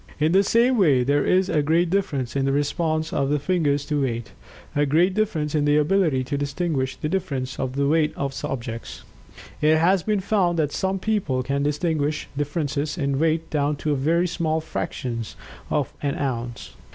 In 0.19 0.31
the 0.31 0.41
same 0.41 0.79
way, 0.79 1.03
there 1.03 1.23
is 1.23 1.47
a 1.47 1.61
great 1.61 1.91
difference 1.91 2.35
in 2.35 2.45
the 2.45 2.51
response 2.51 3.13
of 3.13 3.29
the 3.29 3.37
fingers 3.37 3.85
to 3.85 4.01
weight 4.01 4.31
a 4.75 4.83
great 4.87 5.13
difference 5.13 5.53
in 5.53 5.63
the 5.65 5.77
ability 5.77 6.23
to 6.23 6.39
distinguish 6.39 6.95
the 6.95 7.07
difference 7.07 7.59
of 7.59 7.73
the 7.75 7.87
weight 7.87 8.11
of 8.17 8.33
objects. 8.43 9.03
It 9.61 9.77
has 9.77 10.01
been 10.01 10.19
found 10.19 10.57
that 10.57 10.71
some 10.71 10.97
people 10.97 11.43
can 11.43 11.61
distinguish 11.61 12.27
differences 12.35 12.97
in 12.97 13.19
weight 13.19 13.47
down 13.51 13.75
to 13.75 13.95
very 13.95 14.25
small 14.25 14.59
fractions 14.59 15.35
of 15.69 15.93
an 16.01 16.17
ounce. 16.17 16.71